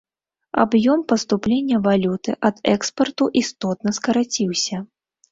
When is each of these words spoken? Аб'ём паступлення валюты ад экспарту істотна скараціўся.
Аб'ём 0.61 1.01
паступлення 1.11 1.77
валюты 1.87 2.33
ад 2.49 2.55
экспарту 2.75 3.27
істотна 3.43 3.89
скараціўся. 3.99 4.77